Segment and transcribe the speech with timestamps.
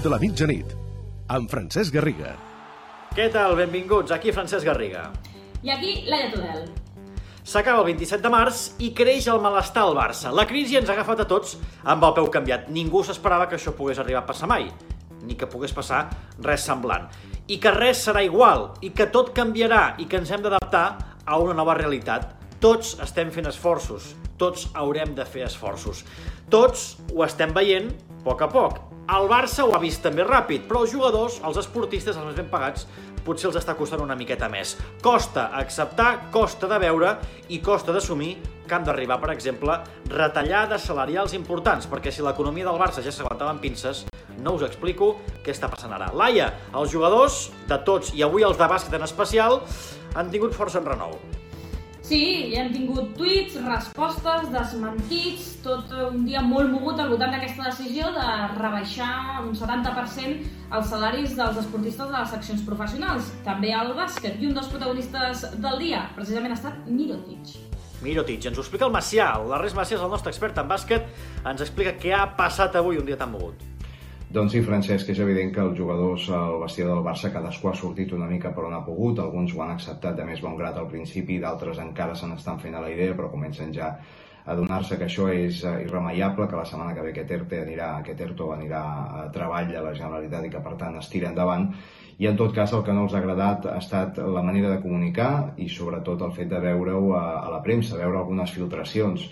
[0.00, 0.70] club de la mitjanit,
[1.28, 2.30] amb Francesc Garriga.
[3.12, 3.52] Què tal?
[3.58, 5.10] Benvinguts, aquí Francesc Garriga.
[5.62, 6.68] I aquí, Laia Tudel.
[7.44, 10.32] S'acaba el 27 de març i creix el malestar al Barça.
[10.32, 12.70] La crisi ens ha agafat a tots amb el peu canviat.
[12.72, 14.70] Ningú s'esperava que això pogués arribar a passar mai,
[15.26, 16.06] ni que pogués passar
[16.38, 17.10] res semblant.
[17.48, 20.86] I que res serà igual, i que tot canviarà, i que ens hem d'adaptar
[21.26, 22.30] a una nova realitat.
[22.60, 26.06] Tots estem fent esforços, tots haurem de fer esforços.
[26.48, 28.89] Tots ho estem veient a poc a poc.
[29.10, 32.46] El Barça ho ha vist també ràpid, però els jugadors, els esportistes, els més ben
[32.52, 32.84] pagats,
[33.26, 34.76] potser els està costant una miqueta més.
[35.02, 37.16] Costa acceptar, costa de veure
[37.50, 38.36] i costa d'assumir
[38.68, 39.80] que han d'arribar, per exemple,
[40.14, 44.04] retallades salarials importants, perquè si l'economia del Barça ja s'aguantava amb pinces,
[44.38, 46.12] no us explico què està passant ara.
[46.14, 49.58] Laia, els jugadors de tots, i avui els de bàsquet en especial,
[50.14, 51.18] han tingut força en renou.
[52.00, 58.08] Sí, hem tingut tuits, respostes, desmentits, tot un dia molt mogut al voltant d'aquesta decisió
[58.14, 58.26] de
[58.56, 60.48] rebaixar un 70%
[60.78, 64.40] els salaris dels esportistes de les seccions professionals, també al bàsquet.
[64.40, 67.56] I un dels protagonistes del dia, precisament, ha estat Mirotic.
[68.00, 69.34] Mirotic, ens ho explica el Macià.
[69.46, 71.10] L'Arres Macià és el nostre expert en bàsquet,
[71.44, 73.69] ens explica què ha passat avui un dia tan mogut.
[74.30, 78.12] Doncs sí, Francesc, és evident que els jugadors al vestidor del Barça cadascú ha sortit
[78.14, 80.86] una mica per on ha pogut, alguns ho han acceptat de més bon grat al
[80.92, 83.88] principi, d'altres encara se n'estan fent a la idea, però comencen ja
[84.46, 87.90] a donar-se que això és eh, irremeiable, que la setmana que ve aquest ERTE anirà,
[87.96, 88.84] aquest ERTO anirà
[89.18, 91.66] a treball de la Generalitat i que per tant es tira endavant.
[92.22, 94.80] I en tot cas el que no els ha agradat ha estat la manera de
[94.86, 99.26] comunicar i sobretot el fet de veure-ho a, a la premsa, veure algunes filtracions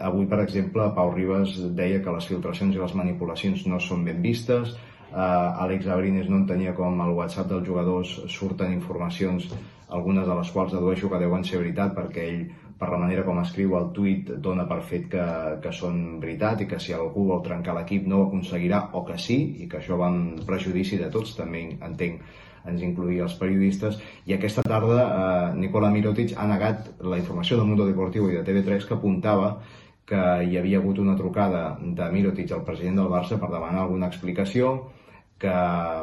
[0.00, 4.22] Avui, per exemple, Pau Ribas deia que les filtracions i les manipulacions no són ben
[4.24, 4.72] vistes,
[5.12, 9.50] Uh, Àlex Abrines no entenia com al WhatsApp dels jugadors surten informacions,
[9.92, 12.46] algunes de les quals dedueixo que deuen ser veritat perquè ell,
[12.80, 15.26] per la manera com escriu el tuit, dona per fet que,
[15.60, 19.18] que són veritat i que si algú vol trencar l'equip no ho aconseguirà o que
[19.20, 22.24] sí, i que això va en prejudici de tots, també entenc
[22.70, 27.70] ens incluïa els periodistes, i aquesta tarda eh, Nicola Mirotic ha negat la informació del
[27.70, 29.54] Mundo Deportivo i de TV3 que apuntava
[30.06, 34.10] que hi havia hagut una trucada de Mirotic al president del Barça per demanar alguna
[34.10, 34.74] explicació,
[35.42, 35.54] que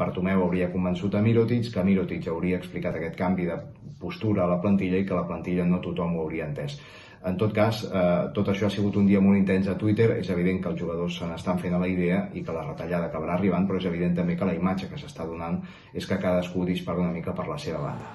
[0.00, 3.56] Bartomeu hauria convençut a Mirotic, que Mirotic hauria explicat aquest canvi de
[4.00, 6.76] postura a la plantilla i que la plantilla no tothom ho hauria entès.
[7.24, 10.30] En tot cas, eh, tot això ha sigut un dia molt intens a Twitter, és
[10.34, 13.36] evident que els jugadors se n'estan fent a la idea i que la retallada acabarà
[13.36, 15.60] arribant, però és evident també que la imatge que s'està donant
[15.94, 18.10] és que cadascú dispara una mica per la seva banda.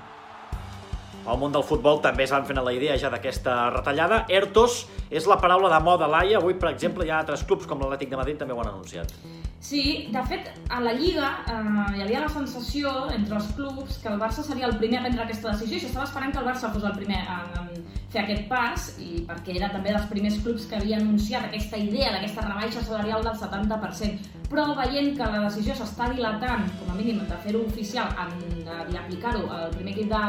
[1.28, 4.26] Al món del futbol també es van fent la idea ja d'aquesta retallada.
[4.30, 6.38] Ertos és la paraula de moda, Laia.
[6.40, 9.12] Avui, per exemple, hi ha altres clubs com l'Atlètic de Madrid també ho han anunciat.
[9.60, 14.12] Sí, de fet, a la Lliga eh, hi havia la sensació entre els clubs que
[14.12, 16.70] el Barça seria el primer a prendre aquesta decisió i s'estava esperant que el Barça
[16.74, 17.66] fos el primer a, a
[18.14, 22.14] fer aquest pas i perquè era també dels primers clubs que havia anunciat aquesta idea
[22.14, 24.30] d'aquesta rebaixa salarial del 70%.
[24.48, 29.44] Però veient que la decisió s'està dilatant, com a mínim de fer-ho oficial i aplicar-ho
[29.58, 30.24] al primer equip de,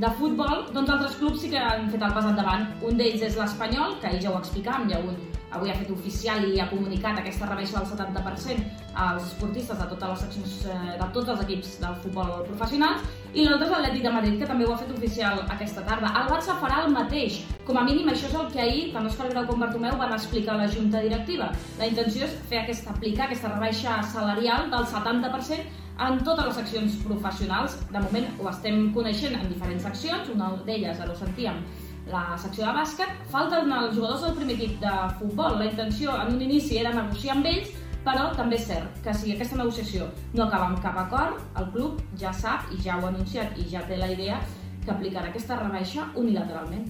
[0.00, 2.70] de futbol, doncs altres clubs sí que han fet el pas endavant.
[2.86, 6.44] Un d'ells és l'Espanyol, que ahir ja ho explicàvem, ja un, avui ha fet oficial
[6.48, 11.08] i ha comunicat aquesta rebaixa del 70% als esportistes de totes les seccions, eh, de
[11.14, 13.02] tots els equips del futbol professionals,
[13.34, 16.12] i l'altre és l'Atlètic de Madrid, que també ho ha fet oficial aquesta tarda.
[16.20, 17.42] El Barça farà el mateix.
[17.66, 20.54] Com a mínim, això és el que ahir, tant Òscar Grau com Bartomeu, van explicar
[20.54, 21.52] a la Junta Directiva.
[21.78, 26.96] La intenció és fer aquesta, aplicar aquesta rebaixa salarial del 70% en totes les seccions
[27.04, 27.76] professionals.
[27.92, 31.62] De moment ho estem coneixent en diferents seccions, una d'elles ara ho sentíem,
[32.08, 33.12] la secció de bàsquet.
[33.30, 35.58] Falten els jugadors del primer equip de futbol.
[35.58, 37.72] La intenció en un inici era negociar amb ells,
[38.04, 42.00] però també és cert que si aquesta negociació no acaba amb cap acord, el club
[42.20, 44.40] ja sap i ja ho ha anunciat i ja té la idea
[44.84, 46.88] que aplicarà aquesta rebaixa unilateralment.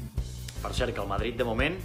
[0.60, 1.76] Per cert, que el Madrid, de moment,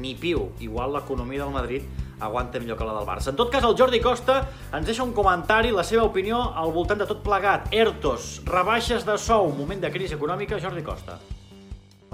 [0.00, 0.50] ni piu.
[0.60, 1.86] Igual l'economia del Madrid
[2.18, 3.30] aguanta millor que la del Barça.
[3.30, 4.40] En tot cas, el Jordi Costa
[4.72, 7.68] ens deixa un comentari, la seva opinió al voltant de tot plegat.
[7.70, 11.20] Ertos, rebaixes de sou, moment de crisi econòmica, Jordi Costa.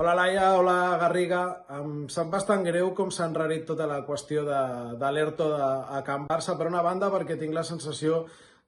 [0.03, 1.41] Hola Laia, hola Garriga.
[1.79, 4.63] Em sap bastant greu com s'ha enrarit tota la qüestió de,
[4.99, 5.11] de
[5.95, 8.25] a Can Barça, per una banda perquè tinc la sensació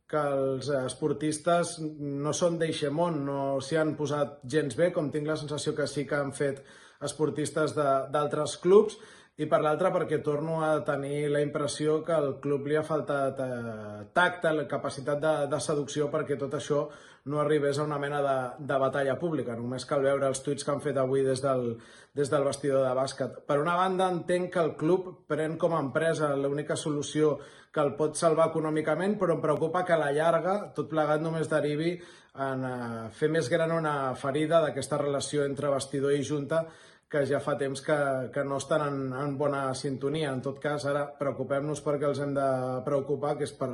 [0.07, 5.35] que els esportistes no són d'Eixemont, no s'hi han posat gens bé, com tinc la
[5.35, 6.63] sensació que sí que han fet
[7.03, 8.95] esportistes d'altres clubs,
[9.35, 13.41] i per l'altra perquè torno a tenir la impressió que al club li ha faltat
[13.43, 16.85] eh, tacte, la capacitat de, de seducció perquè tot això
[17.25, 18.37] no arribés a una mena de,
[18.69, 19.57] de batalla pública.
[19.57, 21.73] Només cal veure els tuits que han fet avui des del,
[22.15, 23.41] des del vestidor de bàsquet.
[23.49, 27.39] Per una banda, entenc que el club pren com a empresa l'única solució
[27.75, 31.51] que el pot salvar econòmicament, però em preocupa que a la llarga tot plegat només
[31.51, 31.97] derivi
[32.45, 36.67] en uh, fer més gran una ferida d'aquesta relació entre vestidor i junta
[37.11, 37.97] que ja fa temps que,
[38.35, 40.33] que no estan en, en bona sintonia.
[40.33, 42.49] En tot cas, ara preocupem-nos perquè els hem de
[42.87, 43.71] preocupar, que és per,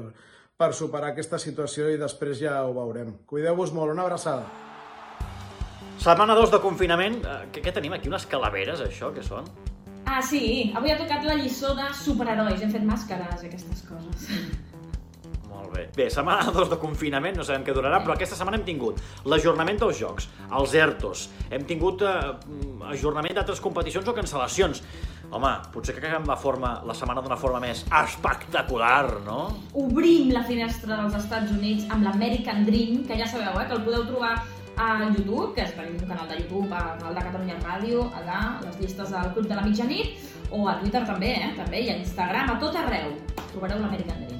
[0.61, 3.15] per superar aquesta situació i després ja ho veurem.
[3.27, 4.45] Cuideu-vos molt, una abraçada.
[6.01, 7.21] Setmana 2 de confinament.
[7.25, 8.09] Eh, Què, què tenim aquí?
[8.09, 9.13] Unes calaveres, això?
[9.13, 9.49] Què són?
[10.09, 12.63] Ah, sí, avui ha tocat la lliçó de superherois.
[12.65, 14.31] Hem fet màscares i aquestes coses.
[15.61, 15.87] Molt bé.
[15.97, 19.81] Bé, setmana 2 de confinament, no sabem què durarà, però aquesta setmana hem tingut l'ajornament
[19.83, 22.15] dels jocs, els ERTOs, hem tingut eh,
[22.95, 24.83] ajornament d'altres competicions o cancel·lacions.
[25.31, 29.43] Home, potser que acabem la, forma, la setmana d'una forma més espectacular, no?
[29.79, 33.85] Obrim la finestra dels Estats Units amb l'American Dream, que ja sabeu, eh, que el
[33.87, 34.33] podeu trobar
[34.81, 38.81] a YouTube, que és un canal de YouTube, al canal de Catalunya Ràdio, allà, les
[38.81, 42.57] llistes del Club de la Mitjanit, o a Twitter també, eh, també, i a Instagram,
[42.57, 43.13] a tot arreu,
[43.53, 44.40] trobareu l'American Dream.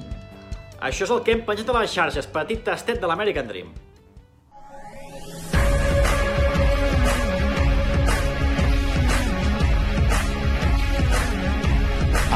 [0.81, 3.69] Això és el que hem penjat a les xarxes, petit tastet de l'American Dream.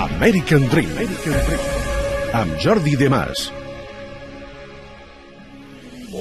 [0.05, 0.91] American Dream.
[0.91, 1.69] American Dream.
[2.33, 3.49] Amb Jordi De Mas.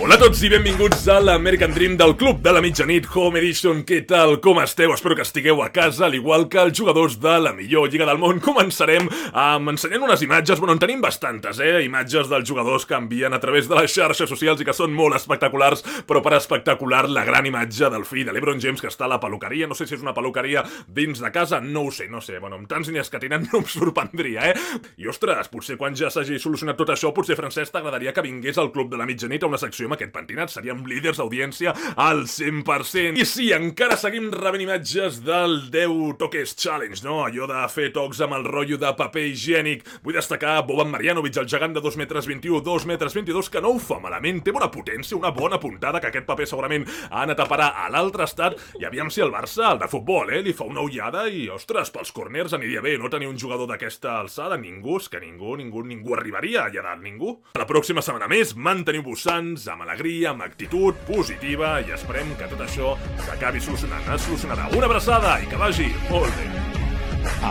[0.05, 3.79] Hola a tots i benvinguts a l'American Dream del Club de la Mitjanit Home Edition.
[3.89, 4.35] Què tal?
[4.45, 4.91] Com esteu?
[4.93, 8.21] Espero que estigueu a casa, al igual que els jugadors de la millor lliga del
[8.21, 8.37] món.
[8.45, 11.81] Començarem amb ensenyant unes imatges, bueno, en tenim bastantes, eh?
[11.87, 15.17] Imatges dels jugadors que envien a través de les xarxes socials i que són molt
[15.17, 19.13] espectaculars, però per espectacular la gran imatge del fill de l'Ebron James que està a
[19.15, 19.71] la peluqueria.
[19.73, 22.43] No sé si és una peluqueria dins de casa, no ho sé, no sé.
[22.45, 24.79] Bueno, amb tants diners que tenen no em sorprendria, eh?
[25.01, 28.69] I ostres, potser quan ja s'hagi solucionat tot això, potser Francesc t'agradaria que vingués al
[28.77, 30.53] Club de la Mitjanit a una secció aquest pentinat.
[30.53, 33.19] Seríem líders d'audiència al 100%.
[33.21, 37.23] I sí, encara seguim rebent imatges del 10 toques challenge, no?
[37.25, 39.85] Allò de fer tocs amb el rotllo de paper higiènic.
[40.05, 43.75] Vull destacar Boban Marjanovic, el gegant de 2 metres 21, 2 metres 22, que no
[43.75, 47.41] ho fa malament, té bona potència, una bona puntada, que aquest paper segurament ha anat
[47.41, 50.55] a parar a l'altre estat, i aviam si el Barça, el de futbol, eh, li
[50.57, 54.59] fa una ullada i, ostres, pels corners aniria bé no tenir un jugador d'aquesta alçada,
[54.61, 57.37] ningú, és que ningú, ningú, ningú arribaria allà dalt, ningú.
[57.59, 62.65] La pròxima setmana més, manteniu-vos sants, amb alegria, amb actitud positiva i esperem que tot
[62.67, 62.95] això
[63.27, 64.05] s'acabi solucionant.
[64.17, 64.69] Es solucionarà.
[64.77, 66.51] Una abraçada i que vagi molt bé.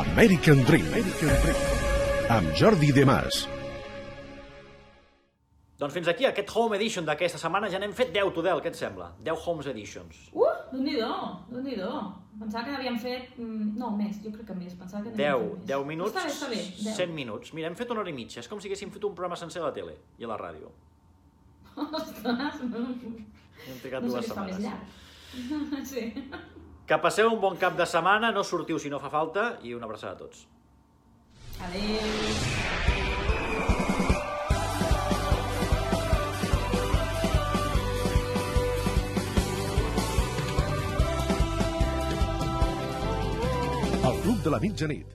[0.03, 0.85] American Dream.
[0.93, 1.65] American Dream.
[2.33, 3.45] Amb Jordi De Mas.
[5.83, 8.77] Doncs fins aquí aquest Home Edition d'aquesta setmana ja n'hem fet 10 Tudel, què et
[8.79, 9.09] sembla?
[9.25, 10.19] 10 Homes Editions.
[10.31, 11.09] Uh, Déu-n'hi-do,
[11.49, 11.97] déu nhi déu
[12.39, 13.33] Pensava que n'havíem fet...
[13.37, 14.77] mm, No, més, jo crec que més.
[14.79, 15.67] Pensava que n'havíem 10, fet més.
[15.73, 16.61] 10 minuts, Està bé, està bé.
[16.79, 16.95] 10.
[17.01, 17.53] 100 minuts.
[17.57, 18.39] Mira, hem fet una hora i mitja.
[18.41, 20.71] És com si haguéssim fet un programa sencer a la tele i a la ràdio.
[21.75, 22.83] Ostres, no,
[23.67, 24.59] Hem trigat no sé dues més setmanes.
[24.59, 24.99] llarg.
[25.91, 26.03] Sí.
[26.85, 29.85] Que passeu un bon cap de setmana, no sortiu si no fa falta i una
[29.89, 30.45] abraçada a tots.
[31.63, 33.23] Adéu.
[44.09, 45.13] El Club de la Mitjanit.